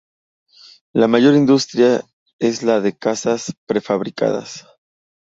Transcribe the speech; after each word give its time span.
La 0.93 1.07
mayor 1.07 1.35
industria 1.35 2.01
es 2.39 2.63
la 2.63 2.81
de 2.81 2.97
casas 2.97 3.53
prefabricadas. 3.67 4.65